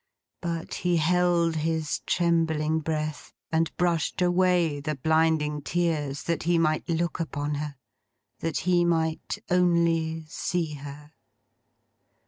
[0.41, 6.89] But, he held his trembling breath, and brushed away the blinding tears, that he might
[6.89, 7.75] look upon her;
[8.39, 11.11] that he might only see her.